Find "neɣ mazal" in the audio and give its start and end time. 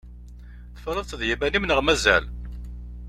1.65-2.23